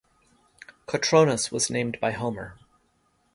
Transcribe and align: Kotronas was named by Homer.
Kotronas 0.87 1.51
was 1.51 1.69
named 1.69 1.99
by 1.99 2.11
Homer. 2.11 2.57